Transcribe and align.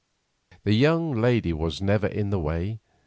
The 0.63 0.73
young 0.73 1.11
lady 1.13 1.53
was 1.53 1.79
never 1.79 2.07
in 2.07 2.31
the 2.31 2.39
way. 2.39 2.79